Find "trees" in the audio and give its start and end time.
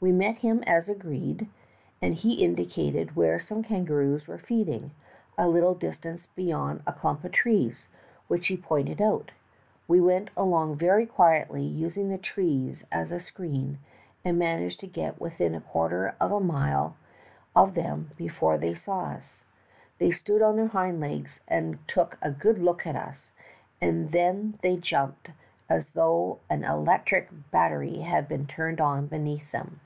7.32-7.84, 12.16-12.84